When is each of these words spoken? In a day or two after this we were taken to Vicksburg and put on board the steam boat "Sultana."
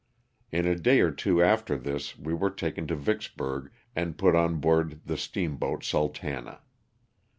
In 0.51 0.65
a 0.65 0.73
day 0.73 0.99
or 1.01 1.11
two 1.11 1.43
after 1.43 1.77
this 1.77 2.17
we 2.17 2.33
were 2.33 2.49
taken 2.49 2.87
to 2.87 2.95
Vicksburg 2.95 3.71
and 3.95 4.17
put 4.17 4.35
on 4.35 4.55
board 4.55 4.99
the 5.05 5.15
steam 5.15 5.57
boat 5.57 5.83
"Sultana." 5.83 6.61